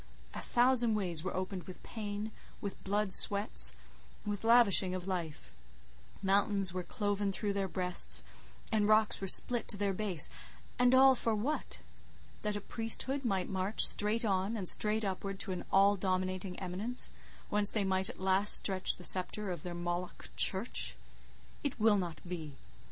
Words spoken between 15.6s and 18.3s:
all dominating eminence, whence they might at